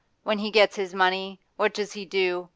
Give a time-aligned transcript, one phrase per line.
[0.23, 2.49] When he gets his money, what does he do?